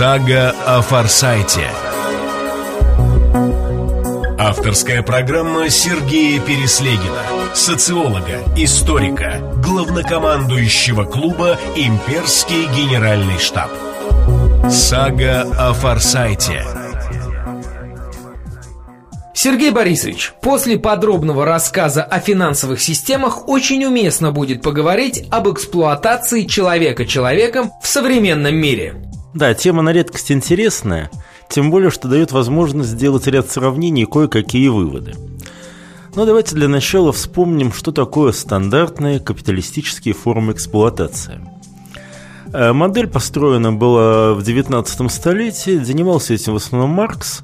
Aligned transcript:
Сага 0.00 0.54
о 0.64 0.80
Форсайте. 0.80 1.68
Авторская 4.38 5.02
программа 5.02 5.68
Сергея 5.68 6.40
Переслегина, 6.40 7.22
социолога, 7.52 8.40
историка, 8.56 9.42
главнокомандующего 9.62 11.04
клуба 11.04 11.58
«Имперский 11.76 12.64
генеральный 12.74 13.38
штаб». 13.38 13.70
Сага 14.70 15.42
о 15.58 15.74
Форсайте. 15.74 16.64
Сергей 19.34 19.70
Борисович, 19.70 20.32
после 20.40 20.78
подробного 20.78 21.44
рассказа 21.44 22.02
о 22.02 22.20
финансовых 22.20 22.80
системах 22.80 23.50
очень 23.50 23.84
уместно 23.84 24.32
будет 24.32 24.62
поговорить 24.62 25.26
об 25.30 25.50
эксплуатации 25.50 26.44
человека 26.44 27.04
человеком 27.04 27.72
в 27.82 27.86
современном 27.86 28.54
мире. 28.56 29.09
Да, 29.34 29.54
тема 29.54 29.82
на 29.82 29.92
редкость 29.92 30.32
интересная, 30.32 31.10
тем 31.48 31.70
более, 31.70 31.90
что 31.90 32.08
дает 32.08 32.32
возможность 32.32 32.90
сделать 32.90 33.26
ряд 33.28 33.48
сравнений 33.48 34.02
и 34.02 34.06
кое-какие 34.06 34.68
выводы. 34.68 35.14
Но 36.16 36.26
давайте 36.26 36.56
для 36.56 36.66
начала 36.66 37.12
вспомним, 37.12 37.72
что 37.72 37.92
такое 37.92 38.32
стандартные 38.32 39.20
капиталистические 39.20 40.14
формы 40.14 40.52
эксплуатации. 40.52 41.40
Э, 42.52 42.72
модель 42.72 43.06
построена 43.06 43.72
была 43.72 44.34
в 44.34 44.42
19 44.42 45.10
столетии, 45.12 45.78
занимался 45.78 46.34
этим 46.34 46.54
в 46.54 46.56
основном 46.56 46.90
Маркс 46.90 47.42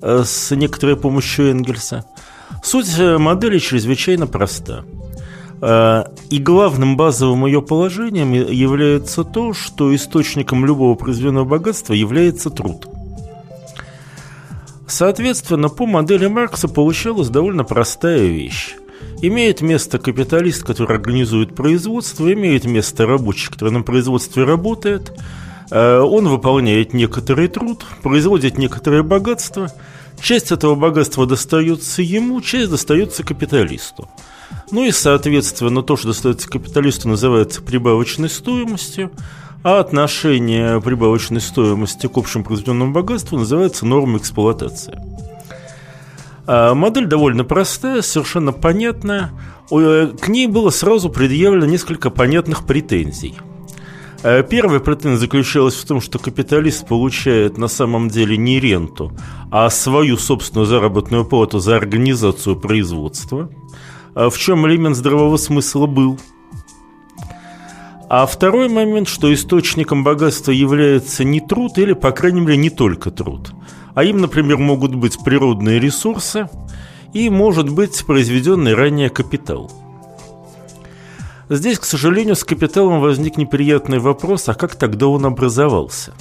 э, 0.00 0.22
с 0.24 0.54
некоторой 0.54 0.96
помощью 0.96 1.50
Энгельса. 1.50 2.04
Суть 2.62 2.96
э, 2.96 3.18
модели 3.18 3.58
чрезвычайно 3.58 4.28
проста– 4.28 4.84
и 5.64 6.38
главным 6.38 6.96
базовым 6.96 7.46
ее 7.46 7.62
положением 7.62 8.32
является 8.32 9.24
то, 9.24 9.54
что 9.54 9.94
источником 9.94 10.66
любого 10.66 10.94
произведенного 10.94 11.44
богатства 11.44 11.94
является 11.94 12.50
труд. 12.50 12.86
Соответственно, 14.86 15.68
по 15.68 15.86
модели 15.86 16.26
Маркса 16.26 16.68
получалась 16.68 17.28
довольно 17.28 17.64
простая 17.64 18.26
вещь. 18.26 18.74
Имеет 19.22 19.60
место 19.60 19.98
капиталист, 19.98 20.64
который 20.64 20.96
организует 20.96 21.54
производство, 21.54 22.32
имеет 22.32 22.64
место 22.64 23.06
рабочий, 23.06 23.50
который 23.50 23.70
на 23.72 23.82
производстве 23.82 24.44
работает, 24.44 25.12
э, 25.70 25.98
он 25.98 26.28
выполняет 26.28 26.92
некоторый 26.92 27.48
труд, 27.48 27.84
производит 28.02 28.58
некоторое 28.58 29.02
богатство, 29.02 29.72
часть 30.20 30.52
этого 30.52 30.74
богатства 30.74 31.26
достается 31.26 32.02
ему, 32.02 32.40
часть 32.40 32.70
достается 32.70 33.24
капиталисту. 33.24 34.08
Ну 34.70 34.84
и, 34.84 34.90
соответственно, 34.90 35.82
то, 35.82 35.96
что 35.96 36.08
достается 36.08 36.48
капиталисту, 36.48 37.08
называется 37.08 37.62
прибавочной 37.62 38.28
стоимостью, 38.28 39.10
а 39.62 39.78
отношение 39.78 40.80
прибавочной 40.80 41.40
стоимости 41.40 42.06
к 42.06 42.16
общему 42.16 42.44
произведенному 42.44 42.92
богатству 42.92 43.38
называется 43.38 43.86
нормой 43.86 44.18
эксплуатации. 44.18 45.00
А 46.46 46.74
модель 46.74 47.06
довольно 47.06 47.44
простая, 47.44 48.02
совершенно 48.02 48.52
понятная. 48.52 49.30
Э, 49.70 50.12
к 50.20 50.28
ней 50.28 50.46
было 50.46 50.70
сразу 50.70 51.08
предъявлено 51.08 51.64
несколько 51.64 52.10
понятных 52.10 52.66
претензий. 52.66 53.36
Э, 54.22 54.42
первая 54.42 54.80
претензия 54.80 55.18
заключалась 55.18 55.74
в 55.74 55.86
том, 55.86 56.02
что 56.02 56.18
капиталист 56.18 56.86
получает 56.86 57.56
на 57.56 57.68
самом 57.68 58.10
деле 58.10 58.36
не 58.36 58.60
ренту, 58.60 59.12
а 59.50 59.70
свою 59.70 60.18
собственную 60.18 60.66
заработную 60.66 61.24
плату 61.24 61.58
за 61.60 61.76
организацию 61.76 62.56
производства– 62.56 63.48
а 63.63 63.63
в 64.14 64.38
чем 64.38 64.66
элемент 64.66 64.96
здравого 64.96 65.36
смысла 65.36 65.86
был. 65.86 66.18
А 68.08 68.26
второй 68.26 68.68
момент, 68.68 69.08
что 69.08 69.32
источником 69.32 70.04
богатства 70.04 70.52
является 70.52 71.24
не 71.24 71.40
труд 71.40 71.78
или, 71.78 71.94
по 71.94 72.12
крайней 72.12 72.40
мере, 72.40 72.56
не 72.56 72.70
только 72.70 73.10
труд. 73.10 73.50
А 73.94 74.04
им, 74.04 74.18
например, 74.18 74.58
могут 74.58 74.94
быть 74.94 75.18
природные 75.24 75.80
ресурсы 75.80 76.48
и, 77.12 77.28
может 77.28 77.70
быть, 77.70 78.04
произведенный 78.06 78.74
ранее 78.74 79.08
капитал. 79.08 79.70
Здесь, 81.48 81.78
к 81.78 81.84
сожалению, 81.84 82.36
с 82.36 82.44
капиталом 82.44 83.00
возник 83.00 83.36
неприятный 83.36 83.98
вопрос, 83.98 84.48
а 84.48 84.54
как 84.54 84.76
тогда 84.76 85.08
он 85.08 85.26
образовался? 85.26 86.14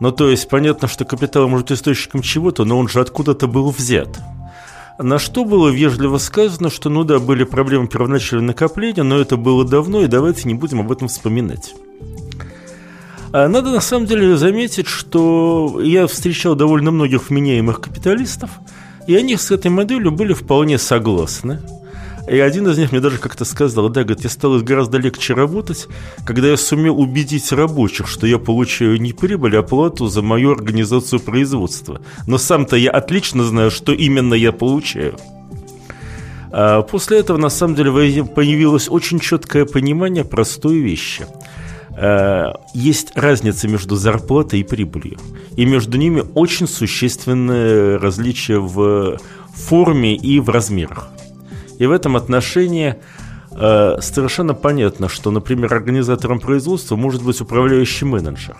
Ну, 0.00 0.10
то 0.12 0.30
есть, 0.30 0.48
понятно, 0.48 0.88
что 0.88 1.04
капитал 1.04 1.48
может 1.48 1.70
источником 1.70 2.22
чего-то, 2.22 2.64
но 2.64 2.78
он 2.78 2.88
же 2.88 3.00
откуда-то 3.00 3.46
был 3.46 3.70
взят– 3.70 4.18
на 4.98 5.18
что 5.18 5.44
было 5.44 5.68
вежливо 5.68 6.18
сказано, 6.18 6.70
что 6.70 6.88
ну 6.88 7.04
да, 7.04 7.18
были 7.18 7.44
проблемы 7.44 7.86
первоначального 7.86 8.48
накопления, 8.48 9.02
но 9.02 9.18
это 9.18 9.36
было 9.36 9.64
давно, 9.64 10.02
и 10.02 10.06
давайте 10.06 10.48
не 10.48 10.54
будем 10.54 10.80
об 10.80 10.92
этом 10.92 11.08
вспоминать. 11.08 11.74
А 13.32 13.48
надо 13.48 13.70
на 13.70 13.80
самом 13.80 14.06
деле 14.06 14.36
заметить, 14.36 14.86
что 14.86 15.80
я 15.82 16.06
встречал 16.06 16.54
довольно 16.54 16.90
многих 16.90 17.30
вменяемых 17.30 17.80
капиталистов, 17.80 18.50
и 19.06 19.16
они 19.16 19.36
с 19.36 19.50
этой 19.50 19.70
моделью 19.70 20.12
были 20.12 20.34
вполне 20.34 20.78
согласны. 20.78 21.60
И 22.28 22.38
один 22.38 22.68
из 22.68 22.78
них 22.78 22.92
мне 22.92 23.00
даже 23.00 23.18
как-то 23.18 23.44
сказал, 23.44 23.88
да, 23.88 24.04
говорит, 24.04 24.24
я 24.24 24.30
стало 24.30 24.60
гораздо 24.60 24.98
легче 24.98 25.34
работать, 25.34 25.88
когда 26.24 26.48
я 26.48 26.56
сумел 26.56 27.00
убедить 27.00 27.50
рабочих, 27.52 28.06
что 28.06 28.26
я 28.26 28.38
получаю 28.38 29.00
не 29.00 29.12
прибыль, 29.12 29.56
а 29.56 29.62
плату 29.62 30.06
за 30.06 30.22
мою 30.22 30.52
организацию 30.52 31.20
производства. 31.20 32.00
Но 32.26 32.38
сам-то 32.38 32.76
я 32.76 32.90
отлично 32.90 33.44
знаю, 33.44 33.70
что 33.70 33.92
именно 33.92 34.34
я 34.34 34.52
получаю. 34.52 35.16
А 36.52 36.82
после 36.82 37.18
этого, 37.18 37.38
на 37.38 37.48
самом 37.48 37.74
деле, 37.74 38.24
появилось 38.24 38.88
очень 38.88 39.18
четкое 39.18 39.64
понимание 39.64 40.24
простой 40.24 40.78
вещи. 40.78 41.26
А, 41.96 42.52
есть 42.72 43.12
разница 43.16 43.68
между 43.68 43.96
зарплатой 43.96 44.60
и 44.60 44.64
прибылью. 44.64 45.18
И 45.56 45.64
между 45.64 45.98
ними 45.98 46.22
очень 46.34 46.68
существенное 46.68 47.98
различие 47.98 48.60
в 48.60 49.18
форме 49.54 50.14
и 50.14 50.40
в 50.40 50.48
размерах. 50.50 51.08
И 51.78 51.86
в 51.86 51.90
этом 51.90 52.16
отношении 52.16 52.96
э, 53.50 53.96
совершенно 54.00 54.54
понятно, 54.54 55.08
что, 55.08 55.30
например, 55.30 55.72
организатором 55.72 56.40
производства 56.40 56.96
может 56.96 57.22
быть 57.22 57.40
управляющий 57.40 58.04
менеджер. 58.04 58.56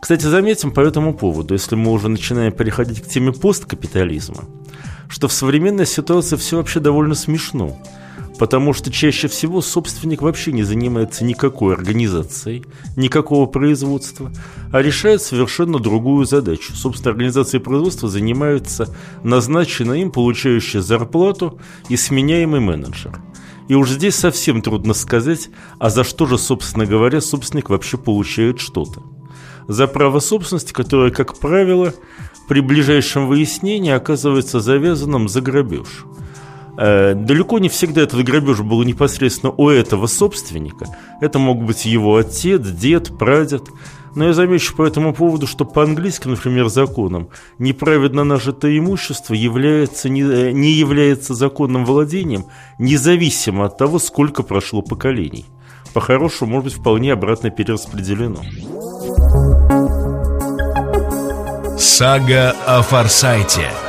Кстати, 0.00 0.24
заметим 0.26 0.70
по 0.70 0.80
этому 0.80 1.12
поводу, 1.14 1.54
если 1.54 1.74
мы 1.74 1.90
уже 1.92 2.08
начинаем 2.08 2.52
переходить 2.52 3.02
к 3.02 3.08
теме 3.08 3.32
посткапитализма, 3.32 4.44
что 5.08 5.28
в 5.28 5.32
современной 5.32 5.86
ситуации 5.86 6.36
все 6.36 6.56
вообще 6.56 6.80
довольно 6.80 7.14
смешно– 7.14 7.78
Потому 8.38 8.72
что 8.72 8.92
чаще 8.92 9.26
всего 9.26 9.60
собственник 9.60 10.22
вообще 10.22 10.52
не 10.52 10.62
занимается 10.62 11.24
никакой 11.24 11.74
организацией, 11.74 12.64
никакого 12.96 13.46
производства, 13.46 14.30
а 14.72 14.80
решает 14.80 15.22
совершенно 15.22 15.80
другую 15.80 16.24
задачу. 16.24 16.72
Собственно, 16.74 17.10
организацией 17.10 17.60
производства 17.60 18.08
занимается 18.08 18.94
назначенный 19.24 20.02
им 20.02 20.12
получающий 20.12 20.80
зарплату 20.80 21.58
и 21.88 21.96
сменяемый 21.96 22.60
менеджер. 22.60 23.20
И 23.66 23.74
уж 23.74 23.90
здесь 23.90 24.14
совсем 24.14 24.62
трудно 24.62 24.94
сказать, 24.94 25.50
а 25.80 25.90
за 25.90 26.04
что 26.04 26.26
же, 26.26 26.38
собственно 26.38 26.86
говоря, 26.86 27.20
собственник 27.20 27.68
вообще 27.68 27.98
получает 27.98 28.60
что-то. 28.60 29.02
За 29.66 29.86
право 29.88 30.20
собственности, 30.20 30.72
которое, 30.72 31.10
как 31.10 31.36
правило, 31.38 31.92
при 32.48 32.60
ближайшем 32.60 33.26
выяснении 33.26 33.90
оказывается 33.90 34.60
завязанным 34.60 35.28
за 35.28 35.40
грабеж– 35.40 36.04
далеко 36.78 37.58
не 37.58 37.68
всегда 37.68 38.02
этот 38.02 38.22
грабеж 38.22 38.60
был 38.60 38.84
непосредственно 38.84 39.52
у 39.56 39.68
этого 39.68 40.06
собственника. 40.06 40.86
Это 41.20 41.40
мог 41.40 41.64
быть 41.64 41.84
его 41.84 42.16
отец, 42.16 42.62
дед, 42.62 43.18
прадед. 43.18 43.64
Но 44.14 44.26
я 44.26 44.32
замечу 44.32 44.74
по 44.76 44.84
этому 44.84 45.12
поводу, 45.12 45.46
что 45.46 45.64
по 45.64 45.82
английским, 45.82 46.30
например, 46.30 46.68
законам 46.68 47.28
неправедно 47.58 48.24
нажитое 48.24 48.78
имущество 48.78 49.34
является, 49.34 50.08
не, 50.08 50.22
э, 50.22 50.52
не 50.52 50.70
является 50.70 51.34
законным 51.34 51.84
владением, 51.84 52.46
независимо 52.78 53.66
от 53.66 53.76
того, 53.76 53.98
сколько 53.98 54.42
прошло 54.42 54.80
поколений. 54.80 55.46
По-хорошему, 55.94 56.52
может 56.52 56.64
быть, 56.64 56.74
вполне 56.74 57.12
обратно 57.12 57.50
перераспределено. 57.50 58.40
Сага 61.78 62.54
о 62.66 62.82
Форсайте– 62.82 63.68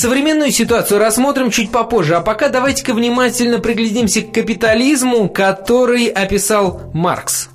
Современную 0.00 0.50
ситуацию 0.50 0.98
рассмотрим 0.98 1.50
чуть 1.50 1.70
попозже, 1.70 2.14
а 2.14 2.22
пока 2.22 2.48
давайте-ка 2.48 2.94
внимательно 2.94 3.58
приглядимся 3.58 4.22
к 4.22 4.32
капитализму, 4.32 5.28
который 5.28 6.06
описал 6.06 6.80
Маркс. 6.94 7.50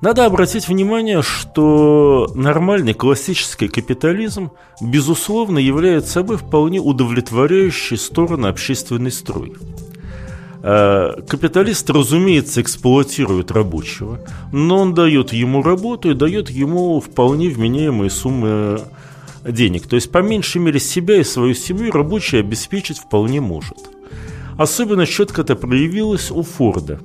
Надо 0.00 0.26
обратить 0.26 0.66
внимание, 0.66 1.22
что 1.22 2.28
нормальный 2.34 2.94
классический 2.94 3.68
капитализм, 3.68 4.50
безусловно, 4.80 5.60
является 5.60 6.14
собой 6.14 6.36
вполне 6.36 6.80
удовлетворяющей 6.80 7.96
сторону 7.96 8.48
общественный 8.48 9.12
строй. 9.12 9.52
А, 10.64 11.22
капиталист, 11.22 11.88
разумеется, 11.90 12.60
эксплуатирует 12.60 13.52
рабочего, 13.52 14.18
но 14.50 14.78
он 14.80 14.94
дает 14.94 15.32
ему 15.32 15.62
работу 15.62 16.10
и 16.10 16.14
дает 16.14 16.50
ему 16.50 16.98
вполне 16.98 17.50
вменяемые 17.50 18.10
суммы 18.10 18.80
денег. 19.44 19.86
То 19.86 19.96
есть, 19.96 20.10
по 20.10 20.18
меньшей 20.18 20.60
мере, 20.60 20.80
себя 20.80 21.16
и 21.16 21.24
свою 21.24 21.54
семью 21.54 21.92
рабочий 21.92 22.40
обеспечить 22.40 22.98
вполне 22.98 23.40
может. 23.40 23.78
Особенно 24.58 25.06
четко 25.06 25.42
это 25.42 25.56
проявилось 25.56 26.30
у 26.30 26.42
Форда. 26.42 27.00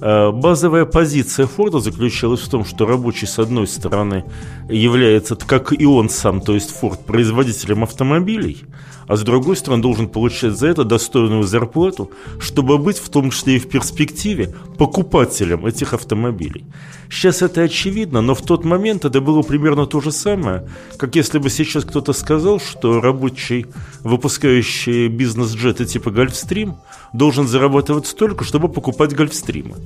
Э, 0.00 0.30
базовая 0.30 0.84
позиция 0.84 1.46
Форда 1.46 1.80
заключалась 1.80 2.40
в 2.40 2.50
том, 2.50 2.64
что 2.64 2.86
рабочий, 2.86 3.26
с 3.26 3.38
одной 3.38 3.66
стороны, 3.66 4.24
является, 4.68 5.36
как 5.36 5.72
и 5.72 5.86
он 5.86 6.10
сам, 6.10 6.40
то 6.40 6.54
есть 6.54 6.70
Форд, 6.70 7.04
производителем 7.06 7.82
автомобилей, 7.82 8.64
а 9.08 9.16
с 9.16 9.22
другой 9.22 9.56
стороны, 9.56 9.82
должен 9.82 10.08
получать 10.08 10.56
за 10.56 10.68
это 10.68 10.84
достойную 10.84 11.44
зарплату, 11.44 12.10
чтобы 12.40 12.78
быть, 12.78 12.98
в 12.98 13.08
том 13.08 13.30
числе 13.30 13.56
и 13.56 13.58
в 13.58 13.68
перспективе, 13.68 14.54
покупателем 14.78 15.66
этих 15.66 15.94
автомобилей. 15.94 16.64
Сейчас 17.10 17.42
это 17.42 17.62
очевидно, 17.62 18.20
но 18.20 18.34
в 18.34 18.42
тот 18.42 18.64
момент 18.64 19.04
это 19.04 19.20
было 19.20 19.42
примерно 19.42 19.86
то 19.86 20.00
же 20.00 20.10
самое, 20.10 20.68
как 20.96 21.14
если 21.14 21.38
бы 21.38 21.50
сейчас 21.50 21.84
кто-то 21.84 22.12
сказал, 22.12 22.58
что 22.58 23.00
рабочий, 23.00 23.66
выпускающий 24.00 25.08
бизнес-джеты 25.08 25.84
типа 25.84 26.10
«Гольфстрим», 26.10 26.76
должен 27.12 27.46
зарабатывать 27.46 28.06
столько, 28.06 28.44
чтобы 28.44 28.68
покупать 28.68 29.14
«Гольфстримы». 29.14 29.76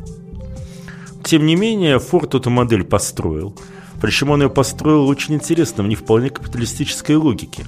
Тем 1.23 1.45
не 1.45 1.55
менее, 1.55 1.99
Форд 1.99 2.35
эту 2.35 2.51
модель 2.51 2.85
построил. 2.85 3.55
Причем 4.01 4.31
он 4.31 4.43
ее 4.43 4.49
построил 4.49 5.07
очень 5.07 5.35
интересно, 5.35 5.83
не 5.83 5.95
вполне 5.95 6.31
капиталистической 6.31 7.17
логике. 7.17 7.67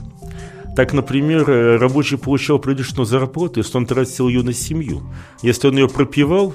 Так, 0.77 0.95
например, 0.95 1.45
рабочий 1.81 2.17
получал 2.17 2.59
приличную 2.59 3.05
зарплату, 3.05 3.61
если 3.61 3.77
он 3.77 3.87
тратил 3.87 4.29
ее 4.29 4.43
на 4.43 4.55
семью. 4.55 5.03
Если 5.43 5.69
он 5.69 5.77
ее 5.77 5.89
пропивал, 5.89 6.55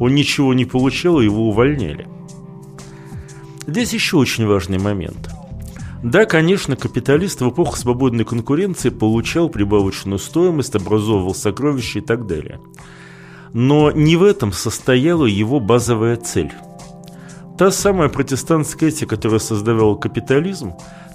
он 0.00 0.14
ничего 0.14 0.52
не 0.52 0.64
получал, 0.64 1.20
его 1.20 1.48
увольняли. 1.48 2.08
Здесь 3.66 3.92
еще 3.92 4.16
очень 4.16 4.46
важный 4.46 4.78
момент. 4.78 5.30
Да, 6.02 6.24
конечно, 6.24 6.74
капиталист 6.74 7.40
в 7.40 7.50
эпоху 7.50 7.76
свободной 7.76 8.24
конкуренции 8.24 8.88
получал 8.88 9.48
прибавочную 9.48 10.18
стоимость, 10.18 10.74
образовывал 10.74 11.32
сокровища 11.32 12.00
и 12.00 12.02
так 12.02 12.26
далее. 12.26 12.60
Но 13.52 13.92
не 13.92 14.16
в 14.16 14.24
этом 14.24 14.52
состояла 14.52 15.26
его 15.26 15.60
базовая 15.60 16.16
цель. 16.16 16.52
Та 17.56 17.70
самая 17.70 18.08
протестантская 18.08 18.88
этика, 18.88 19.14
которая 19.14 19.38
создавала 19.38 19.94
капитализм, 19.94 20.72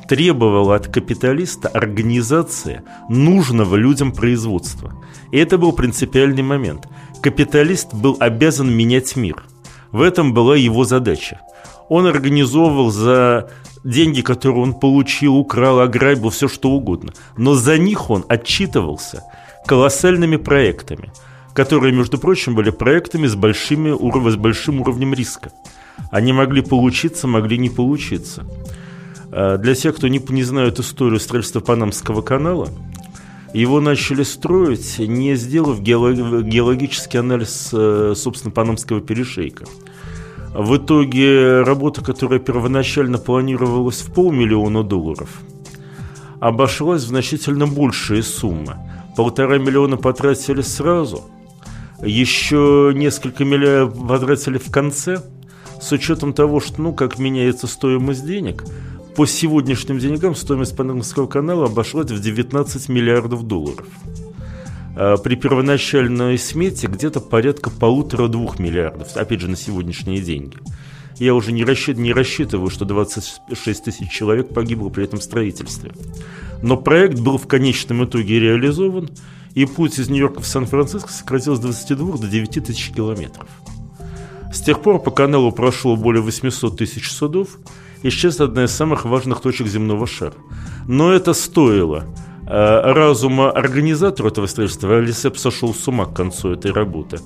требовала 0.08 0.76
от 0.76 0.88
капиталиста 0.88 1.68
организации 1.68 2.82
нужного 3.10 3.76
людям 3.76 4.12
производства. 4.12 4.94
И 5.32 5.38
это 5.38 5.58
был 5.58 5.74
принципиальный 5.74 6.44
момент. 6.44 6.88
Капиталист 7.22 7.94
был 7.94 8.16
обязан 8.20 8.72
менять 8.72 9.16
мир. 9.16 9.44
В 9.92 10.02
этом 10.02 10.34
была 10.34 10.56
его 10.56 10.86
задача. 10.86 11.42
Он 11.90 12.06
организовывал 12.06 12.92
за 12.92 13.50
деньги, 13.84 14.22
которые 14.22 14.62
он 14.62 14.74
получил, 14.74 15.36
украл, 15.36 15.80
ограбил, 15.80 16.30
все 16.30 16.48
что 16.48 16.72
угодно. 16.72 17.14
Но 17.38 17.54
за 17.54 17.78
них 17.78 18.10
он 18.10 18.26
отчитывался 18.28 19.24
колоссальными 19.66 20.38
проектами, 20.38 21.12
которые, 21.54 21.94
между 21.94 22.18
прочим, 22.18 22.56
были 22.56 22.70
проектами 22.70 23.28
с, 23.28 23.36
большими, 23.36 23.92
с 24.30 24.36
большим 24.36 24.82
уровнем 24.82 25.14
риска. 25.14 25.52
Они 26.12 26.34
могли 26.34 26.62
получиться, 26.62 27.28
могли 27.28 27.58
не 27.58 27.70
получиться. 27.70 28.46
А, 29.32 29.58
для 29.58 29.76
тех, 29.76 29.96
кто 29.96 30.08
не, 30.08 30.22
не 30.30 30.44
знает 30.44 30.80
историю 30.80 31.20
строительства 31.20 31.60
Панамского 31.60 32.22
канала, 32.22 32.70
его 33.54 33.80
начали 33.80 34.24
строить, 34.24 35.00
не 35.00 35.36
сделав 35.36 35.82
геологический 35.82 37.20
анализ, 37.20 37.70
э, 37.72 38.14
собственно, 38.16 38.52
Панамского 38.52 39.02
перешейка– 39.02 39.66
в 40.58 40.78
итоге 40.78 41.62
работа, 41.62 42.04
которая 42.04 42.40
первоначально 42.40 43.20
планировалась 43.20 44.02
в 44.02 44.12
полмиллиона 44.12 44.84
долларов, 44.84 45.30
обошлась 46.40 47.04
в 47.04 47.08
значительно 47.08 47.68
большие 47.68 48.24
суммы. 48.24 48.76
Полтора 49.16 49.60
миллиона 49.60 49.98
потратили 49.98 50.62
сразу, 50.62 51.26
еще 52.02 52.92
несколько 52.96 53.46
миллионов 53.46 54.08
потратили 54.08 54.58
в 54.58 54.72
конце, 54.72 55.22
с 55.80 55.92
учетом 55.92 56.34
того, 56.34 56.60
что, 56.60 56.82
ну, 56.82 56.92
как 56.92 57.20
меняется 57.20 57.68
стоимость 57.68 58.26
денег, 58.26 58.64
по 59.18 59.26
сегодняшним 59.26 59.98
деньгам 59.98 60.36
стоимость 60.36 60.76
Панамского 60.76 61.26
канала 61.26 61.66
обошлась 61.66 62.12
в 62.12 62.22
19 62.22 62.88
миллиардов 62.88 63.48
долларов. 63.48 63.88
Э, 64.96 65.16
при 65.24 65.34
первоначальной 65.34 66.38
смете 66.38 66.86
где-то 66.86 67.20
порядка 67.20 67.72
полутора-двух 67.72 68.60
миллиардов, 68.60 69.18
опять 69.18 69.42
же, 69.42 69.50
на 69.50 69.58
сегодняшние 69.58 70.22
деньги. 70.22 70.58
Я 71.18 71.34
уже 71.34 71.52
не, 71.52 71.64
рассчит, 71.64 71.98
не 71.98 72.14
рассчитываю, 72.14 72.70
что 72.70 72.86
26 72.86 73.86
тысяч 73.86 74.12
человек 74.12 74.50
погибло 74.54 74.90
при 74.90 75.06
этом 75.06 75.20
строительстве. 75.20 75.94
Но 76.62 76.78
проект 76.78 77.20
был 77.20 77.40
в 77.40 77.48
конечном 77.48 78.06
итоге 78.06 78.40
реализован, 78.40 79.10
и 79.56 79.66
путь 79.66 79.98
из 79.98 80.10
Нью-Йорка 80.10 80.42
в 80.42 80.46
Сан-Франциско 80.46 81.12
сократился 81.12 81.56
с 81.56 81.64
22 81.64 82.18
до 82.18 82.28
9 82.28 82.64
тысяч 82.64 82.92
километров. 82.92 83.50
С 84.54 84.62
тех 84.62 84.80
пор 84.80 85.02
по 85.02 85.10
каналу 85.10 85.52
прошло 85.52 85.96
более 85.96 86.22
800 86.22 86.78
тысяч 86.78 87.10
судов, 87.10 87.58
и 88.04 88.10
сейчас 88.10 88.40
одна 88.40 88.66
из 88.66 88.72
самых 88.72 89.06
важных 89.06 89.42
точек 89.42 89.68
земного 89.68 90.08
шара. 90.08 90.36
Но 90.88 91.12
это 91.12 91.34
стоило– 91.34 92.06
Э, 92.50 92.94
разума 92.94 93.52
организатора 93.52 94.30
этого 94.30 94.48
строительства 94.48 94.98
Алисеп 94.98 95.38
сошел 95.38 95.74
с 95.74 95.86
ума 95.88 96.06
к 96.06 96.14
концу 96.14 96.54
этой 96.54 96.72
работы. 96.72 97.20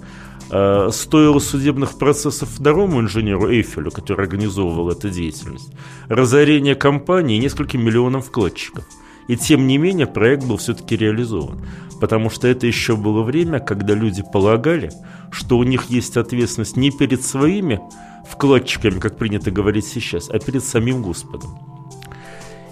Э, 0.49 0.89
стоило 0.91 1.37
судебных 1.37 1.99
процессов 1.99 2.49
второму 2.49 3.01
инженеру 3.01 3.51
Эйфелю, 3.51 3.91
который 3.91 4.23
организовывал 4.23 4.89
эту 4.89 5.09
деятельность, 5.09 5.71
разорение 6.07 6.73
компании 6.73 7.37
нескольким 7.37 7.85
миллионам 7.85 8.23
вкладчиков. 8.23 8.83
И 9.27 9.37
тем 9.37 9.67
не 9.67 9.77
менее 9.77 10.07
проект 10.07 10.43
был 10.43 10.57
все-таки 10.57 10.97
реализован. 10.97 11.59
Потому 12.01 12.31
что 12.31 12.47
это 12.47 12.65
еще 12.65 12.95
было 12.95 13.21
время, 13.21 13.59
когда 13.59 13.93
люди 13.93 14.23
полагали, 14.23 14.91
что 15.29 15.59
у 15.59 15.63
них 15.63 15.91
есть 15.91 16.17
ответственность 16.17 16.75
не 16.75 16.89
перед 16.89 17.23
своими 17.23 17.79
вкладчиками, 18.27 18.99
как 18.99 19.17
принято 19.17 19.51
говорить 19.51 19.85
сейчас, 19.85 20.27
а 20.31 20.39
перед 20.39 20.63
самим 20.63 21.03
Господом. 21.03 21.59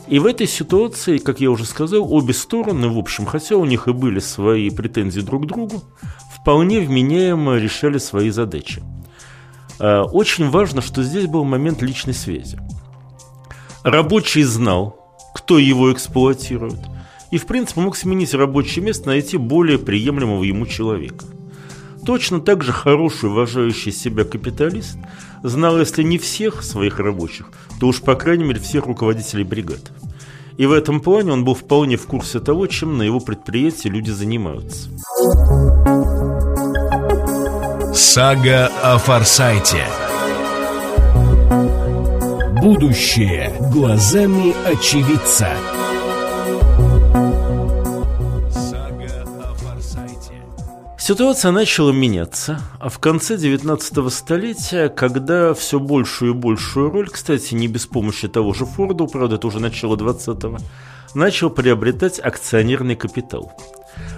И 0.08 0.18
в 0.18 0.26
этой 0.26 0.48
ситуации, 0.48 1.20
как 1.20 1.40
я 1.42 1.52
уже 1.52 1.66
сказал, 1.66 2.12
обе 2.12 2.34
стороны, 2.34 2.90
в 2.90 2.98
общем, 2.98 3.28
хотя 3.28 3.56
у 3.56 3.66
них 3.66 3.88
и 3.88 3.94
были 3.94 4.18
свои 4.18 4.72
претензии 4.72 5.22
друг 5.22 5.44
к 5.44 5.46
другу, 5.46 5.84
вполне 6.36 6.80
вменяемо 6.80 7.58
решали 7.58 8.00
свои 8.00 8.32
задачи. 8.32 8.82
А, 9.78 10.06
очень 10.06 10.50
важно, 10.50 10.82
что 10.82 11.04
здесь 11.04 11.28
был 11.28 11.44
момент 11.44 11.84
личной 11.84 12.16
связи. 12.16 12.60
Рабочий 13.84 14.42
знал, 14.42 14.98
кто 15.36 15.60
его 15.60 15.94
эксплуатирует, 15.94 16.80
и, 17.32 17.38
в 17.38 17.46
принципе, 17.46 17.82
мог 17.82 17.96
сменить 17.96 18.34
рабочее 18.34 18.84
место, 18.84 19.10
найти 19.10 19.38
более 19.38 19.78
приемлемого 19.78 20.44
ему 20.44 20.66
человека. 20.66 21.26
Точно 22.06 22.40
так 22.40 22.64
же 22.64 22.72
хороший, 22.72 23.30
уважающий 23.30 23.92
себя 23.92 24.24
капиталист 24.24 24.98
знал, 25.44 25.80
если 25.80 26.04
не 26.04 26.18
всех 26.18 26.64
своих 26.64 27.00
рабочих, 27.00 27.48
то 27.80 27.88
уж, 27.88 28.02
по 28.02 28.16
крайней 28.16 28.46
мере, 28.46 28.60
всех 28.60 28.86
руководителей 28.86 29.44
бригад. 29.44 29.92
И 30.58 30.66
в 30.66 30.72
этом 30.72 31.00
плане 31.00 31.32
он 31.32 31.46
был 31.46 31.54
вполне 31.54 31.98
в 31.98 32.06
курсе 32.06 32.40
того, 32.40 32.68
чем 32.68 32.98
на 32.98 33.04
его 33.04 33.20
предприятии 33.20 33.88
люди 33.88 34.12
занимаются. 34.12 34.90
Сага 37.94 38.70
о 38.84 38.98
Форсайте. 38.98 39.86
Будущее 42.62 43.56
глазами 43.72 44.54
очевидца. 44.66 45.54
Ситуация 51.10 51.50
начала 51.50 51.90
меняться, 51.90 52.62
а 52.80 52.90
в 52.90 53.00
конце 53.00 53.36
19 53.36 54.14
столетия, 54.14 54.90
когда 54.90 55.56
все 55.56 55.80
большую 55.80 56.36
и 56.36 56.38
большую 56.38 56.92
роль, 56.92 57.10
кстати, 57.10 57.56
не 57.56 57.68
без 57.68 57.88
помощи 57.88 58.28
того 58.28 58.54
же 58.54 58.66
Форда, 58.66 59.08
правда, 59.08 59.38
это 59.38 59.48
уже 59.48 59.60
начало 59.60 59.96
20-го, 59.96 60.60
начал 61.16 61.50
приобретать 61.50 62.20
акционерный 62.20 62.96
капитал. 62.96 63.52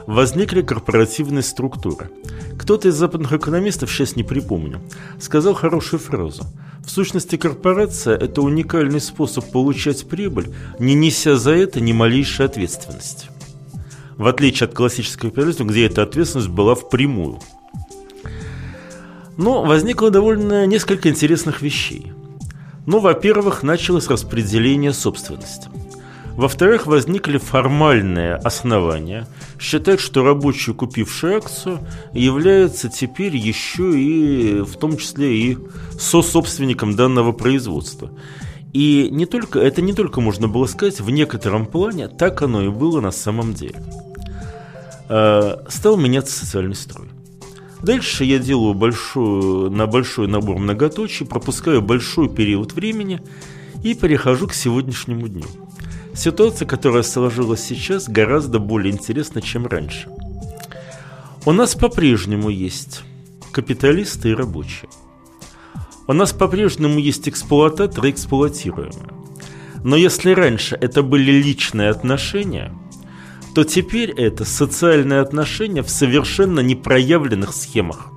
Возникли 0.06 0.64
корпоративные 0.64 1.44
структуры. 1.44 2.12
Кто-то 2.60 2.90
из 2.90 2.96
западных 2.96 3.32
экономистов, 3.32 3.90
сейчас 3.90 4.18
не 4.18 4.24
припомню, 4.24 4.82
сказал 5.18 5.54
хорошую 5.54 6.02
фразу. 6.02 6.44
В 6.86 6.90
сущности, 6.90 7.38
корпорация– 7.38 8.18
это 8.20 8.42
уникальный 8.42 9.00
способ 9.00 9.50
получать 9.50 10.10
прибыль, 10.10 10.54
не 10.78 10.94
неся 10.96 11.38
за 11.38 11.52
это 11.52 11.80
ни 11.80 11.94
малейшей 11.94 12.48
ответственности 12.48 13.30
в 14.22 14.28
отличие 14.28 14.68
от 14.68 14.76
классического 14.76 15.32
капитализма, 15.32 15.66
где 15.66 15.88
эта 15.88 16.04
ответственность 16.04 16.50
была 16.50 16.76
впрямую. 16.76 17.40
Но 19.36 19.64
возникло 19.64 20.12
довольно 20.12 20.68
несколько 20.68 21.10
интересных 21.10 21.64
вещей. 21.64 22.14
Ну, 22.86 23.00
во-первых, 23.00 23.64
началось 23.64 24.08
распределение 24.08 24.94
собственности. 24.94 25.70
Во-вторых, 26.36 26.86
возникли 26.86 27.40
формальные 27.40 28.36
основания 28.36 29.28
считать, 29.60 30.00
что 30.00 30.24
рабочий, 30.24 30.74
купивший 30.74 31.38
акцию, 31.38 31.80
является 32.14 32.90
теперь 32.90 33.36
еще 33.36 34.00
и, 34.00 34.62
в 34.62 34.78
том 34.78 34.98
числе, 34.98 35.36
и 35.36 35.58
сособственником 36.00 36.96
данного 36.96 37.32
производства. 37.32 38.12
И 38.72 39.10
не 39.12 39.26
только, 39.26 39.60
это 39.60 39.82
не 39.82 39.94
только 39.94 40.22
можно 40.22 40.48
было 40.48 40.68
сказать, 40.68 41.02
в 41.02 41.10
некотором 41.10 41.66
плане 41.66 42.08
так 42.08 42.44
оно 42.44 42.62
и 42.62 42.70
было 42.70 43.02
на 43.02 43.12
самом 43.12 43.56
деле. 43.56 43.84
Э, 45.14 45.58
стал 45.68 45.98
меняться 45.98 46.34
социальный 46.34 46.74
строй. 46.74 47.10
Дальше 47.82 48.24
я 48.24 48.40
делаю 48.40 48.74
большую, 48.74 49.70
на 49.70 49.86
большой 49.86 50.30
набор 50.30 50.58
многоточий, 50.58 51.26
пропускаю 51.26 51.82
большой 51.82 52.30
период 52.30 52.72
времени 52.72 53.20
и 53.84 53.94
перехожу 53.94 54.48
к 54.48 54.54
сегодняшнему 54.54 55.28
дню. 55.28 55.48
Ситуация, 56.16 56.66
которая 56.66 57.04
сложилась 57.04 57.62
сейчас, 57.62 58.08
гораздо 58.08 58.60
более 58.60 58.94
интересна, 58.94 59.42
чем 59.42 59.68
раньше. 59.68 60.08
У 61.46 61.52
нас 61.52 61.76
по-прежнему 61.76 62.48
есть 62.48 63.02
капиталисты 63.52 64.30
и 64.30 64.34
рабочие. 64.34 64.90
У 66.08 66.14
нас 66.14 66.32
по-прежнему 66.32 67.00
есть 67.00 67.28
эксплуататоры 67.28 68.08
и 68.08 68.12
эксплуатируемые. 68.12 69.12
Но 69.84 69.98
если 69.98 70.32
раньше 70.32 70.78
это 70.80 71.04
были 71.04 71.34
личные 71.34 71.90
отношения, 71.90 72.72
то 73.54 73.64
теперь 73.64 74.12
это 74.12 74.46
социальные 74.46 75.20
отношения 75.20 75.84
в 75.84 75.90
совершенно 75.90 76.62
непроявленных 76.62 77.54
схемах. 77.54 78.08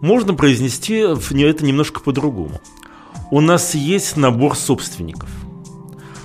Можно 0.00 0.34
произнести 0.34 0.96
это 0.96 1.64
немножко 1.64 2.00
по-другому. 2.00 2.60
У 3.30 3.40
нас 3.40 3.74
есть 3.74 4.16
набор 4.16 4.56
собственников. 4.56 5.30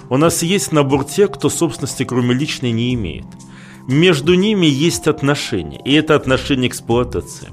У 0.10 0.18
нас 0.18 0.44
есть 0.44 0.72
набор 0.72 1.06
тех, 1.06 1.32
кто 1.32 1.50
собственности 1.50 2.04
кроме 2.04 2.34
личной 2.34 2.72
не 2.72 2.94
имеет. 2.94 3.26
Между 3.88 4.34
ними 4.34 4.66
есть 4.66 5.08
отношения, 5.08 5.80
и 5.84 5.94
это 5.94 6.16
отношение 6.16 6.68
эксплуатации. 6.68 7.50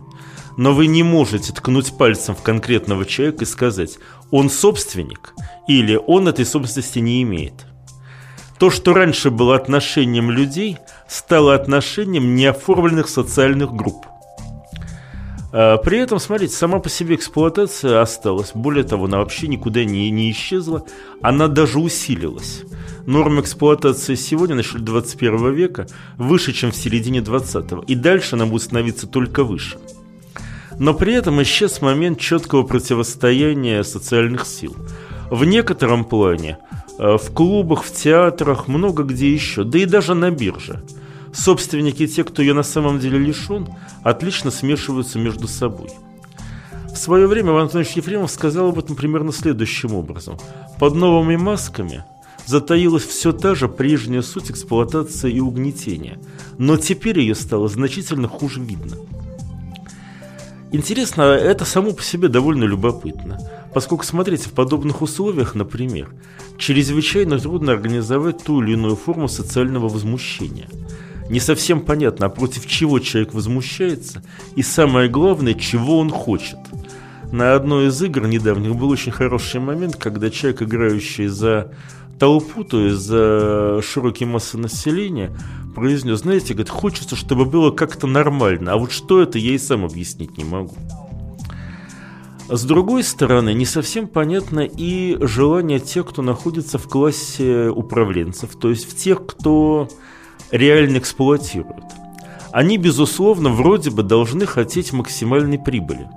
Но 0.56 0.74
вы 0.74 0.86
не 0.86 1.02
можете 1.02 1.52
ткнуть 1.52 1.96
пальцем 1.96 2.34
в 2.34 2.42
конкретного 2.42 3.04
человека 3.04 3.44
и 3.44 3.46
сказать, 3.46 3.98
он 4.30 4.48
собственник 4.48 5.34
или 5.68 6.00
он 6.06 6.28
этой 6.28 6.46
собственности 6.46 6.98
не 6.98 7.22
имеет. 7.22 7.66
То, 8.58 8.70
что 8.70 8.94
раньше 8.94 9.30
было 9.30 9.56
отношением 9.56 10.30
людей, 10.30 10.78
стало 11.08 11.54
отношением 11.54 12.34
неоформленных 12.34 13.08
социальных 13.08 13.72
групп. 13.72 14.06
А, 15.52 15.76
при 15.78 15.98
этом, 15.98 16.18
смотрите, 16.18 16.54
сама 16.54 16.78
по 16.78 16.88
себе 16.88 17.14
эксплуатация 17.14 18.00
осталась. 18.00 18.52
Более 18.54 18.84
того, 18.84 19.06
она 19.06 19.18
вообще 19.18 19.46
никуда 19.48 19.84
не, 19.84 20.10
не 20.10 20.30
исчезла. 20.30 20.84
Она 21.22 21.48
даже 21.48 21.78
усилилась. 21.78 22.62
Норма 23.06 23.42
эксплуатации 23.42 24.14
сегодня, 24.14 24.54
в 24.54 24.58
начале 24.58 24.84
21 24.84 25.54
века, 25.54 25.86
выше, 26.16 26.52
чем 26.52 26.72
в 26.72 26.76
середине 26.76 27.20
20-го. 27.20 27.82
И 27.82 27.94
дальше 27.94 28.36
она 28.36 28.46
будет 28.46 28.62
становиться 28.62 29.06
только 29.06 29.44
выше. 29.44 29.78
Но 30.78 30.92
при 30.92 31.14
этом 31.14 31.42
исчез 31.42 31.80
момент 31.80 32.18
четкого 32.20 32.62
противостояния 32.62 33.82
социальных 33.82 34.46
сил. 34.46 34.76
В 35.30 35.44
некотором 35.44 36.04
плане, 36.04 36.58
в 36.98 37.32
клубах, 37.32 37.84
в 37.84 37.92
театрах, 37.92 38.68
много 38.68 39.02
где 39.02 39.32
еще, 39.32 39.64
да 39.64 39.78
и 39.78 39.84
даже 39.84 40.14
на 40.14 40.30
бирже. 40.30 40.82
Собственники 41.32 42.06
те, 42.06 42.24
кто 42.24 42.42
ее 42.42 42.54
на 42.54 42.62
самом 42.62 42.98
деле 42.98 43.18
лишен, 43.18 43.68
отлично 44.02 44.50
смешиваются 44.50 45.18
между 45.18 45.48
собой. 45.48 45.90
В 46.86 46.96
свое 46.96 47.26
время 47.26 47.50
Иван 47.50 47.64
Антонович 47.64 47.92
Ефремов 47.92 48.30
сказал 48.30 48.68
об 48.68 48.78
этом 48.78 48.96
примерно 48.96 49.32
следующим 49.32 49.92
образом. 49.92 50.38
Под 50.78 50.94
новыми 50.94 51.36
масками 51.36 52.04
затаилась 52.46 53.04
все 53.04 53.32
та 53.32 53.54
же 53.54 53.68
прежняя 53.68 54.22
суть 54.22 54.50
эксплуатации 54.50 55.30
и 55.32 55.40
угнетения, 55.40 56.18
но 56.56 56.78
теперь 56.78 57.20
ее 57.20 57.34
стало 57.34 57.68
значительно 57.68 58.28
хуже 58.28 58.62
видно– 58.62 58.96
Интересно, 60.72 61.22
это 61.22 61.64
само 61.64 61.92
по 61.92 62.02
себе 62.02 62.28
довольно 62.28 62.64
любопытно, 62.64 63.38
поскольку, 63.76 64.04
смотрите, 64.04 64.48
в 64.48 64.52
подобных 64.52 65.02
условиях, 65.02 65.54
например, 65.54 66.08
чрезвычайно 66.56 67.38
трудно 67.38 67.72
организовать 67.72 68.42
ту 68.42 68.62
или 68.62 68.72
иную 68.72 68.96
форму 68.96 69.28
социального 69.28 69.90
возмущения. 69.90 70.66
Не 71.28 71.40
совсем 71.40 71.82
понятно, 71.82 72.24
а 72.24 72.28
против 72.30 72.66
чего 72.66 73.00
человек 73.00 73.34
возмущается, 73.34 74.22
и 74.54 74.62
самое 74.62 75.10
главное, 75.10 75.52
чего 75.52 75.98
он 75.98 76.08
хочет. 76.08 76.56
На 77.30 77.54
одной 77.54 77.88
из 77.88 78.00
игр 78.00 78.26
недавних 78.26 78.74
был 78.74 78.88
очень 78.88 79.12
хороший 79.12 79.60
момент, 79.60 79.96
когда 79.96 80.30
человек, 80.30 80.62
играющий 80.62 81.26
за 81.26 81.70
толпу, 82.18 82.64
то 82.64 82.80
есть 82.80 82.96
за 82.96 83.82
широкие 83.82 84.26
массы 84.26 84.56
населения, 84.56 85.36
произнес, 85.74 86.20
знаете, 86.20 86.54
говорит, 86.54 86.70
хочется, 86.70 87.14
чтобы 87.14 87.44
было 87.44 87.70
как-то 87.72 88.06
нормально, 88.06 88.72
а 88.72 88.78
вот 88.78 88.90
что 88.90 89.20
это, 89.20 89.36
я 89.38 89.52
и 89.52 89.58
сам 89.58 89.84
объяснить 89.84 90.38
не 90.38 90.44
могу. 90.44 90.76
С 92.48 92.64
другой 92.64 93.02
стороны, 93.02 93.54
не 93.54 93.64
совсем 93.66 94.06
понятно 94.06 94.60
и 94.60 95.16
желание 95.20 95.80
тех, 95.80 96.06
кто 96.06 96.22
находится 96.22 96.78
в 96.78 96.88
классе 96.88 97.68
управленцев, 97.68 98.56
то 98.56 98.70
есть 98.70 98.88
в 98.88 98.96
тех, 98.96 99.26
кто 99.26 99.88
реально 100.50 100.98
эксплуатирует. 100.98 101.84
Они, 102.52 102.78
безусловно, 102.78 103.50
вроде 103.50 103.90
бы 103.90 104.02
должны 104.02 104.46
хотеть 104.46 104.92
максимальной 104.92 105.58
прибыли. 105.58 106.08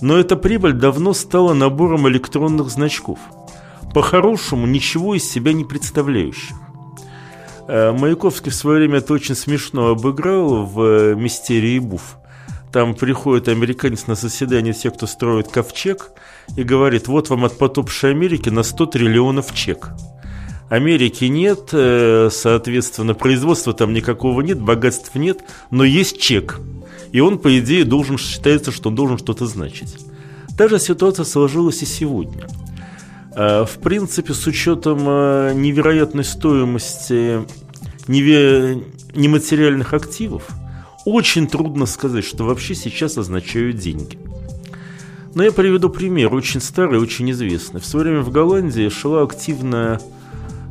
Но 0.00 0.18
эта 0.18 0.36
прибыль 0.36 0.72
давно 0.72 1.14
стала 1.14 1.54
набором 1.54 2.08
электронных 2.08 2.68
значков– 2.68 3.18
по-хорошему 3.94 4.66
ничего 4.66 5.14
из 5.14 5.30
себя 5.30 5.52
не 5.52 5.64
представляющих. 5.64 6.56
Э, 7.68 7.92
Маяковский 7.92 8.50
в 8.50 8.54
свое 8.54 8.78
время 8.78 8.98
это 8.98 9.14
очень 9.14 9.36
смешно 9.36 9.90
обыграл 9.90 10.64
в 10.66 11.14
«Мистерии 11.14 11.78
Буф». 11.78 12.18
Там 12.74 12.94
приходит 12.94 13.46
американец 13.46 14.08
на 14.08 14.16
заседание 14.16 14.74
тех, 14.74 14.94
кто 14.94 15.06
строит 15.06 15.48
ковчег, 15.48 16.10
и 16.56 16.62
говорит, 16.62 17.08
вот 17.08 17.30
вам 17.30 17.44
от 17.44 17.56
потопшей 17.56 18.10
Америки 18.10 18.48
на 18.48 18.64
100 18.64 18.86
триллионов 18.86 19.54
чек. 19.54 19.90
Америки 20.68 21.24
нет, 21.26 21.68
э, 21.72 22.28
соответственно, 22.32 23.14
производства 23.14 23.72
там 23.72 23.92
никакого 23.92 24.40
нет, 24.40 24.60
богатств 24.60 25.14
нет, 25.14 25.44
но 25.70 25.84
есть 25.84 26.20
чек. 26.20 26.58
И 27.12 27.20
он, 27.20 27.38
по 27.38 27.56
идее, 27.58 27.84
должен, 27.84 28.18
считается, 28.18 28.72
что 28.72 28.88
он 28.88 28.96
должен 28.96 29.18
что-то 29.18 29.46
значить. 29.46 29.96
Та 30.58 30.68
же 30.68 30.78
ситуация 30.78 31.24
сложилась 31.24 31.80
и 31.82 31.86
сегодня– 31.86 32.48
Э, 33.36 33.64
в 33.64 33.78
принципе, 33.80 34.32
с 34.32 34.46
учетом 34.46 35.00
э, 35.06 35.52
невероятной 35.54 36.24
стоимости 36.24 37.42
нематериальных 38.06 39.94
активов, 39.94 40.48
очень 41.04 41.46
трудно 41.46 41.86
сказать, 41.86 42.24
что 42.24 42.44
вообще 42.44 42.74
сейчас 42.74 43.18
означают 43.18 43.76
деньги. 43.76 44.18
Но 45.34 45.42
я 45.42 45.52
приведу 45.52 45.90
пример, 45.90 46.32
очень 46.32 46.60
старый, 46.60 47.00
очень 47.00 47.30
известный. 47.32 47.80
В 47.80 47.86
свое 47.86 48.06
время 48.06 48.20
в 48.22 48.30
Голландии 48.30 48.88
шла 48.88 49.22
активная 49.22 50.00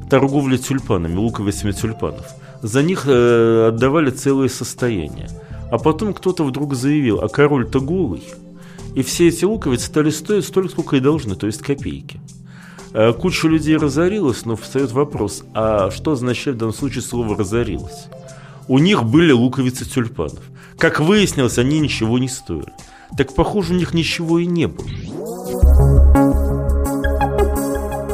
торговля 0.10 0.58
тюльпанами, 0.58 1.16
луковицами 1.16 1.72
тюльпанов. 1.72 2.26
За 2.62 2.82
них 2.82 3.04
э, 3.06 3.68
отдавали 3.68 4.10
целые 4.10 4.50
состояния. 4.50 5.30
А 5.70 5.78
потом 5.78 6.14
кто-то 6.14 6.44
вдруг 6.46 6.76
заявил, 6.76 7.20
а 7.20 7.28
король-то 7.28 7.82
голый. 7.82 8.24
И 8.96 9.02
все 9.02 9.28
эти 9.28 9.44
луковицы 9.44 9.88
стали 9.88 10.12
стоить 10.12 10.46
столько, 10.46 10.70
сколько 10.70 10.96
и 10.96 11.00
должны, 11.00 11.36
то 11.36 11.48
есть 11.48 11.62
копейки. 11.62 12.22
Э, 12.94 13.12
куча 13.12 13.48
людей 13.48 13.76
разорилась, 13.76 14.46
но 14.46 14.56
встает 14.56 14.92
вопрос, 14.92 15.44
а 15.54 15.92
что 15.92 16.12
означает 16.12 16.56
в 16.58 16.60
данном 16.60 16.76
случае 16.76 17.02
слово 17.02 17.36
«разорилась»? 17.36 18.08
У 18.68 18.80
них 18.80 19.04
были 19.04 19.32
луковицы 19.32 19.86
тюльпанов. 19.86 20.44
Как 20.78 21.00
выяснилось, 21.00 21.58
они 21.58 21.80
ничего 21.80 22.18
не 22.18 22.28
стоили. 22.30 22.74
Так, 23.18 23.34
похоже, 23.36 23.74
у 23.74 23.78
них 23.78 23.94
ничего 23.94 24.40
и 24.40 24.46
не 24.46 24.68
было. 24.68 24.88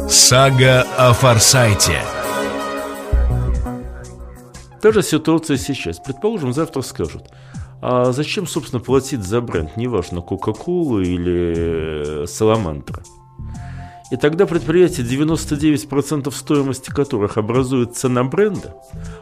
Сага 0.10 0.86
о 0.98 1.13
Форсайте 1.13 2.01
Та 4.82 4.91
же 4.91 5.03
ситуация 5.03 5.58
сейчас. 5.58 6.00
Предположим, 6.00 6.53
завтра 6.53 6.82
скажут, 6.82 7.24
а 7.82 8.12
зачем, 8.12 8.48
собственно, 8.48 8.82
платить 8.82 9.24
за 9.24 9.41
бренд, 9.41 9.77
неважно, 9.77 10.22
Кока-Колу 10.22 11.01
или 11.01 12.25
Саламандра? 12.25 13.03
И 14.12 14.18
тогда 14.18 14.48
предприятия, 14.48 15.04
99% 15.04 16.32
стоимости 16.32 16.89
которых 16.89 17.38
образует 17.38 17.96
цена 17.96 18.24
бренда, 18.24 18.75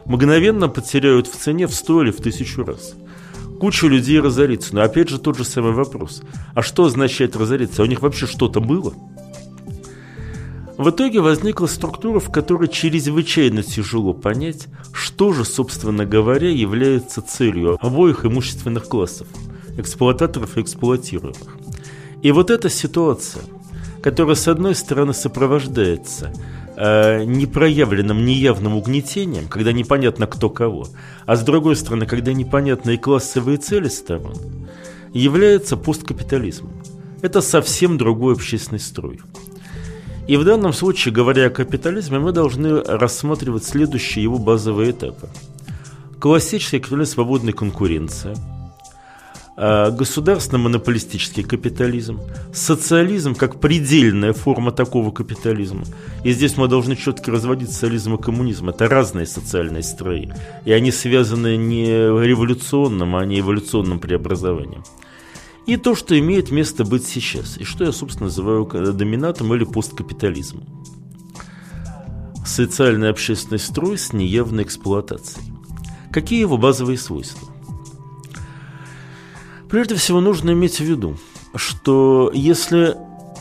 мгновенно 0.06 0.68
потеряют 0.68 1.26
в 1.26 1.36
цене 1.36 1.66
в 1.66 1.74
100 1.74 2.04
или 2.04 2.10
в 2.10 2.16
тысячу 2.16 2.64
раз. 2.64 2.94
Куча 3.60 3.86
людей 3.86 4.18
разорится. 4.20 4.74
Но 4.74 4.82
опять 4.82 5.10
же 5.10 5.18
тот 5.18 5.36
же 5.36 5.44
самый 5.44 5.72
вопрос. 5.72 6.22
А 6.54 6.62
что 6.62 6.84
означает 6.84 7.36
разориться? 7.36 7.82
А 7.82 7.84
у 7.84 7.88
них 7.88 8.00
вообще 8.00 8.26
что-то 8.26 8.60
было? 8.60 8.94
В 10.78 10.90
итоге 10.90 11.20
возникла 11.20 11.66
структура, 11.66 12.20
в 12.20 12.30
которой 12.30 12.68
чрезвычайно 12.68 13.64
тяжело 13.64 14.14
понять, 14.14 14.68
что 14.92 15.32
же, 15.32 15.44
собственно 15.44 16.06
говоря, 16.06 16.48
является 16.50 17.20
целью 17.20 17.84
обоих 17.84 18.24
имущественных 18.24 18.84
классов– 18.84 19.26
эксплуататоров 19.76 20.56
и 20.56 20.60
эксплуатируемых. 20.60 21.56
И 22.22 22.30
вот 22.30 22.50
эта 22.50 22.70
ситуация– 22.70 23.42
которая, 24.02 24.36
с 24.36 24.48
одной 24.48 24.74
стороны, 24.74 25.12
сопровождается 25.12 26.32
э, 26.76 27.24
непроявленным, 27.24 28.24
неявным 28.24 28.76
угнетением, 28.76 29.48
когда 29.48 29.72
непонятно 29.72 30.26
кто 30.26 30.50
кого, 30.50 30.86
а 31.26 31.36
с 31.36 31.42
другой 31.42 31.76
стороны, 31.76 32.06
когда 32.06 32.32
непонятны 32.32 32.94
и 32.94 32.98
классовые 32.98 33.58
цели 33.58 33.88
сторон, 33.88 34.36
является 35.12 35.76
посткапитализмом. 35.76 36.72
Это 37.22 37.40
совсем 37.40 37.98
другой 37.98 38.34
общественный 38.34 38.80
строй. 38.80 39.20
И 40.28 40.36
в 40.36 40.44
данном 40.44 40.72
случае, 40.72 41.14
говоря 41.14 41.46
о 41.46 41.50
капитализме, 41.50 42.18
мы 42.18 42.32
должны 42.32 42.82
рассматривать 42.82 43.64
следующие 43.64 44.22
его 44.22 44.38
базовые 44.38 44.90
этапы. 44.90 45.28
Классическая 46.20 47.04
свободная 47.04 47.54
конкуренция– 47.54 48.36
а, 48.46 48.57
государственно-монополистический 49.58 51.42
капитализм, 51.42 52.20
социализм 52.52 53.34
как 53.34 53.58
предельная 53.58 54.32
форма 54.32 54.70
такого 54.70 55.10
капитализма. 55.10 55.82
И 56.22 56.30
здесь 56.32 56.56
мы 56.56 56.68
должны 56.68 56.94
четко 56.94 57.32
разводить 57.32 57.72
социализм 57.72 58.14
и 58.14 58.22
коммунизм. 58.22 58.68
Это 58.68 58.88
разные 58.88 59.26
социальные 59.26 59.82
строи. 59.82 60.32
И 60.64 60.70
они 60.70 60.92
связаны 60.92 61.56
не 61.56 61.86
революционным, 61.88 63.16
а 63.16 63.26
не 63.26 63.40
эволюционным 63.40 63.98
преобразованием. 63.98 64.84
И 65.66 65.76
то, 65.76 65.96
что 65.96 66.16
имеет 66.16 66.52
место 66.52 66.84
быть 66.84 67.04
сейчас. 67.04 67.58
И 67.58 67.64
что 67.64 67.84
я, 67.84 67.90
собственно, 67.90 68.26
называю 68.26 68.64
доминатом 68.92 69.52
или 69.54 69.64
посткапитализмом. 69.64 70.64
Социальный 72.46 73.10
общественный 73.10 73.58
строй 73.58 73.98
с 73.98 74.12
неявной 74.12 74.62
эксплуатацией. 74.62 75.52
Какие 76.12 76.40
его 76.40 76.56
базовые 76.56 76.96
свойства? 76.96 77.48
Прежде 79.68 79.96
всего 79.96 80.20
нужно 80.20 80.52
иметь 80.52 80.76
в 80.76 80.84
виду, 80.84 81.16
что 81.54 82.30
если 82.32 82.96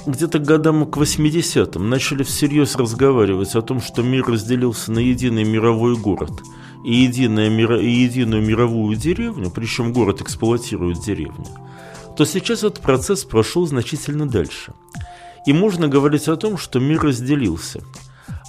где-то 0.05 0.39
годам 0.39 0.85
к 0.85 0.97
80-м 0.97 1.89
начали 1.89 2.23
всерьез 2.23 2.75
разговаривать 2.75 3.55
о 3.55 3.61
том, 3.61 3.81
что 3.81 4.03
мир 4.03 4.25
разделился 4.25 4.91
на 4.91 4.99
единый 4.99 5.45
мировой 5.45 5.95
город 5.95 6.31
и, 6.83 6.95
единое, 6.95 7.49
и 7.79 7.89
единую 7.89 8.41
мировую 8.41 8.97
деревню, 8.97 9.51
причем 9.51 9.93
город 9.93 10.21
эксплуатирует 10.21 10.99
деревню, 10.99 11.45
то 12.17 12.25
сейчас 12.25 12.59
этот 12.59 12.81
процесс 12.81 13.23
прошел 13.23 13.65
значительно 13.65 14.27
дальше. 14.27 14.73
И 15.45 15.53
можно 15.53 15.87
говорить 15.87 16.27
о 16.27 16.35
том, 16.35 16.57
что 16.57 16.79
мир 16.79 17.01
разделился 17.01 17.81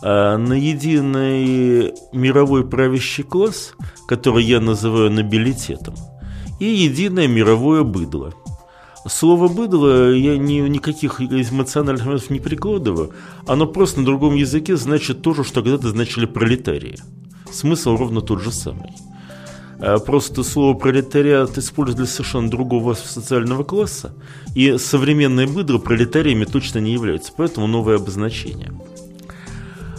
а 0.03 0.37
на 0.37 0.55
единый 0.55 1.93
мировой 2.13 2.67
правящий 2.69 3.25
класс, 3.25 3.75
который 4.07 4.45
я 4.45 4.61
называю 4.61 5.11
нобилитетом– 5.11 5.95
и 6.59 6.67
единое 6.67 7.29
мировое 7.29 7.83
быдло. 7.83 8.35
Слово 9.07 9.49
«быдло» 9.49 10.13
я 10.13 10.37
ни, 10.37 10.61
никаких 10.69 11.21
эмоциональных 11.21 12.05
моментов 12.05 12.31
не 12.31 12.41
прикладываю. 12.41 13.13
Оно 13.47 13.67
просто 13.67 14.01
на 14.01 14.07
другом 14.07 14.35
языке 14.35 14.77
значит 14.77 15.23
то 15.23 15.35
же, 15.35 15.45
что 15.45 15.63
когда-то 15.63 15.91
значили 15.91 16.27
«пролетарии». 16.27 16.99
Смысл 17.51 17.97
ровно 17.97 18.21
тот 18.21 18.43
же 18.43 18.53
самый. 18.53 18.91
А 19.79 19.99
просто 19.99 20.43
слово 20.43 20.75
«пролетариат» 20.75 21.57
используют 21.57 21.99
для 21.99 22.07
совершенно 22.07 22.51
другого 22.51 22.95
социального 22.95 23.63
класса, 23.63 24.13
и 24.55 24.77
современные 24.77 25.47
быдло 25.47 25.79
пролетариями 25.79 26.45
точно 26.45 26.81
не 26.81 26.93
являются, 26.93 27.33
поэтому 27.35 27.67
новое 27.67 27.97
обозначение– 27.97 28.73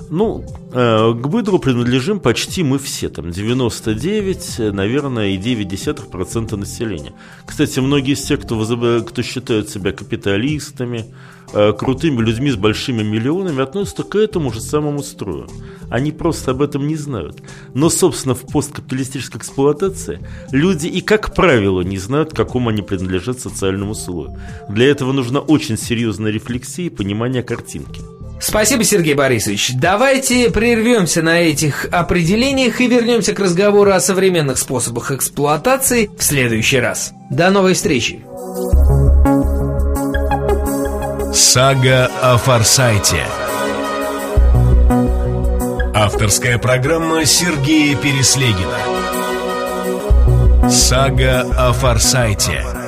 ну, 0.09 0.43
э, 0.71 1.13
к 1.13 1.27
быдлу 1.27 1.59
принадлежим 1.59 2.19
почти 2.19 2.63
мы 2.63 2.79
все, 2.79 3.09
там 3.09 3.31
99, 3.31 4.73
наверное, 4.73 5.29
и 5.29 5.37
9% 5.37 6.55
населения. 6.55 7.13
Кстати, 7.45 7.79
многие 7.79 8.13
из 8.13 8.23
тех, 8.23 8.41
кто, 8.41 9.03
кто 9.05 9.21
считают 9.21 9.69
себя 9.69 9.91
капиталистами, 9.91 11.05
э, 11.53 11.73
крутыми 11.73 12.21
людьми 12.21 12.49
с 12.49 12.55
большими 12.55 13.03
миллионами, 13.03 13.61
относятся 13.61 14.03
к 14.03 14.15
этому 14.15 14.51
же 14.51 14.61
самому 14.61 15.03
строю. 15.03 15.47
Они 15.91 16.11
просто 16.11 16.51
об 16.51 16.61
этом 16.63 16.87
не 16.87 16.95
знают. 16.95 17.43
Но, 17.75 17.89
собственно, 17.89 18.33
в 18.33 18.41
посткапиталистической 18.41 19.37
эксплуатации 19.37 20.19
люди 20.51 20.87
и, 20.87 21.01
как 21.01 21.35
правило, 21.35 21.81
не 21.81 21.99
знают, 21.99 22.31
к 22.31 22.35
какому 22.35 22.69
они 22.69 22.81
принадлежат 22.81 23.39
социальному 23.39 23.93
слою. 23.93 24.37
Для 24.69 24.87
этого 24.87 25.11
нужна 25.11 25.39
очень 25.39 25.77
серьезная 25.77 26.31
рефлексия 26.31 26.87
и 26.87 26.89
понимание 26.89 27.43
картинки. 27.43 28.01
Спасибо, 28.39 28.83
Сергей 28.83 29.13
Борисович. 29.13 29.73
Давайте 29.75 30.49
прервемся 30.49 31.21
на 31.21 31.39
этих 31.39 31.85
определениях 31.91 32.79
и 32.81 32.87
вернемся 32.87 33.33
к 33.33 33.39
разговору 33.39 33.91
о 33.91 33.99
современных 33.99 34.57
способах 34.57 35.11
эксплуатации 35.11 36.09
в 36.17 36.23
следующий 36.23 36.79
раз. 36.79 37.11
До 37.29 37.49
новой 37.49 37.73
встречи. 37.73 38.23
Сага 41.33 42.09
о 42.21 42.37
Форсайте. 42.37 43.23
Авторская 45.93 46.57
программа 46.57 47.25
Сергея 47.25 47.95
Переслегина. 47.97 48.77
Сага 50.69 51.41
о 51.57 51.73
Форсайте. 51.73 52.78